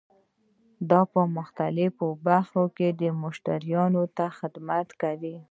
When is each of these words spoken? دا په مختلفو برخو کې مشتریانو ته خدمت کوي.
دا 0.89 1.01
په 1.13 1.21
مختلفو 1.37 2.07
برخو 2.27 2.63
کې 2.77 2.87
مشتریانو 3.23 4.03
ته 4.17 4.25
خدمت 4.39 4.87
کوي. 5.01 5.35